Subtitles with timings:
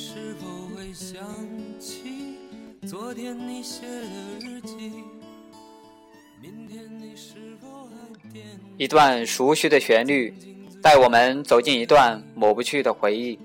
[0.00, 0.46] 是否
[0.76, 1.20] 会想
[1.80, 2.36] 起
[2.86, 4.92] 昨天你写的日记？
[6.40, 7.88] 明天你是否
[8.76, 10.32] 一段熟悉的旋律，
[10.80, 13.36] 带我们走进一段抹不去的回忆。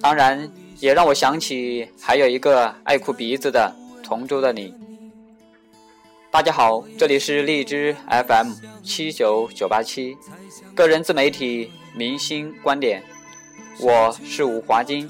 [0.00, 4.74] 当然，也让我想起还有一个爱哭鼻子的同桌的你。
[6.32, 8.50] 大家好，这里是荔枝 FM
[8.82, 10.16] 七九九八七，
[10.74, 13.00] 个人自媒体明星观点，
[13.80, 15.08] 我是吴华金。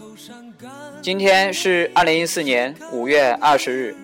[1.00, 3.96] 今天是二零一四年五月二十日，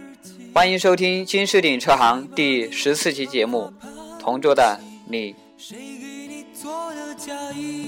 [0.53, 3.73] 欢迎收听金狮顶车行第十四期节目
[4.21, 5.33] 《同桌的你》。
[5.57, 7.88] 谁给你做的嫁衣？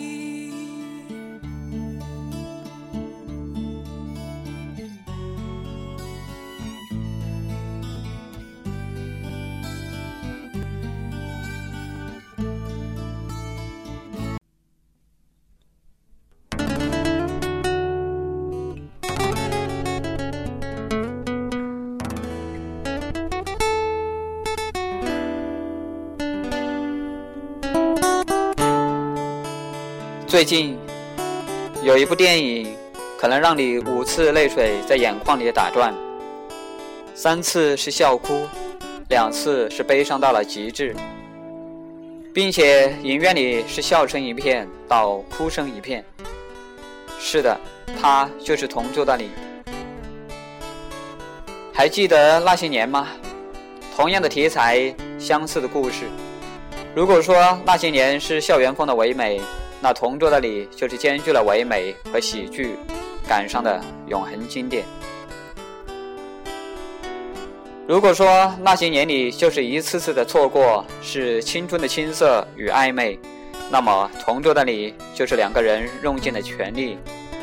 [30.30, 30.78] 最近
[31.82, 32.72] 有一部电影，
[33.18, 35.92] 可能让你五次泪水在眼眶里打转，
[37.16, 38.46] 三次是笑哭，
[39.08, 40.94] 两次是悲伤到了极致，
[42.32, 46.04] 并且影院里是笑声一片到哭声一片。
[47.18, 47.58] 是的，
[48.00, 49.30] 他就是同桌的你。
[51.74, 53.08] 还记得那些年吗？
[53.96, 56.04] 同样的题材，相似的故事。
[56.94, 59.40] 如果说那些年是校园风的唯美。
[59.80, 62.76] 那同桌的你，就是兼具了唯美和喜剧，
[63.26, 64.84] 感上的永恒经典。
[67.88, 73.18] 如果说那些年里就是一次次的错过，是青春的青涩与暧昧，
[73.70, 76.98] 那么同桌的你，就是两个人用尽了全力，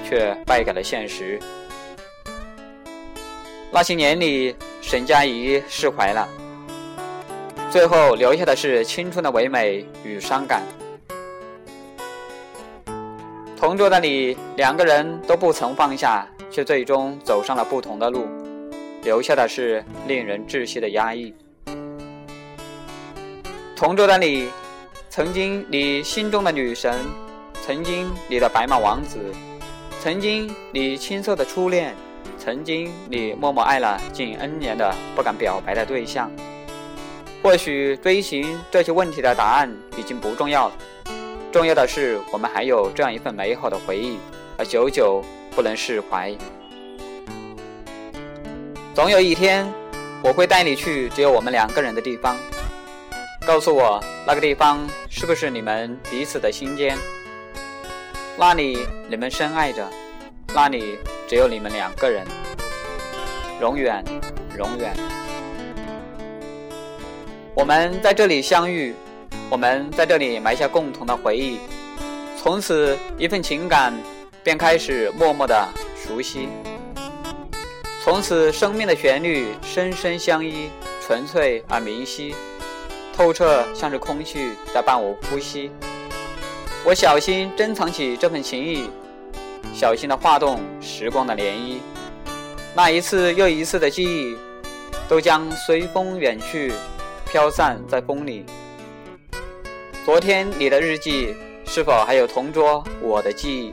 [0.07, 1.40] 却败给了现实。
[3.72, 6.25] 那些年里，沈佳宜释怀了，
[7.69, 10.61] 最后留下的是青春的唯美与伤感。
[13.67, 18.25] 同桌的你，两个人都不曾放下，却最终走上了不同的路，
[19.03, 21.33] 留下的是令人窒息的压抑。
[23.75, 24.47] 同桌的你，
[25.09, 26.95] 曾经你心中的女神，
[27.61, 29.19] 曾经你的白马王子，
[29.99, 31.94] 曾经你青涩的初恋，
[32.39, 36.31] 曾经你默默爱了近 N 年的不敢表白的对象。
[37.44, 40.73] 或许追寻这些问题的答案已经不重要了。
[41.57, 44.19] 重要的是，我们还有这样一份美好的回忆，
[44.59, 45.25] 而久久
[45.56, 46.31] 不能释怀。
[48.94, 49.67] 总有一天，
[50.22, 52.38] 我会带你去只有我们两个人的地方，
[53.44, 56.96] 告诉我那个地方是不是你们彼此的心间？
[58.38, 59.84] 那里你们深爱着，
[60.53, 62.23] 那里只有你们两个人，
[63.59, 64.06] 永远，
[64.59, 64.94] 永远。
[67.56, 68.94] 我们在这里相遇。
[69.49, 71.59] 我们在这里埋下共同的回忆，
[72.37, 73.93] 从此一份情感
[74.43, 76.49] 便开始默默的熟悉。
[78.03, 80.69] 从此生命的旋律深深相依，
[81.05, 82.35] 纯粹而明晰，
[83.15, 85.71] 透彻像是空气在伴我呼吸。
[86.85, 88.89] 我小心珍藏起这份情谊，
[89.73, 91.79] 小心的化动时光的涟漪。
[92.73, 94.37] 那一次又一次的记忆，
[95.09, 96.71] 都将随风远去，
[97.25, 98.45] 飘散在风里。
[100.07, 101.35] 昨天你的日记
[101.66, 103.72] 是否还有同桌我的记忆？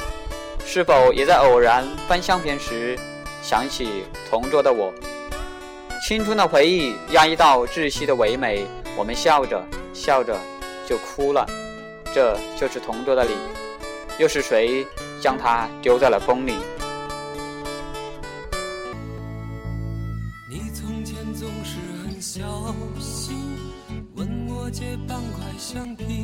[0.67, 2.99] 是否也在偶然翻相片时
[3.41, 4.93] 想起同桌的我？
[6.05, 10.37] 青春的回忆压抑到窒息的唯美，我们笑着笑着
[10.85, 11.47] 就哭了。
[12.13, 13.37] 这就是同桌的你，
[14.19, 14.85] 又是谁
[15.21, 16.57] 将它丢在了风里？
[20.51, 23.39] 你从前总是很小心。
[24.17, 26.24] 问我借半块橡皮，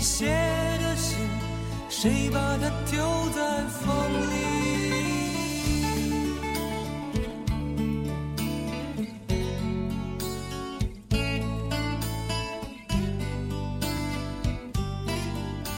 [0.00, 1.18] 你写的信？
[1.90, 2.98] 谁把它丢
[3.36, 3.86] 在风
[4.30, 5.09] 里？